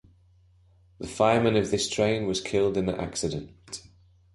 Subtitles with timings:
[0.97, 3.83] The fireman of this train was killed in the accident.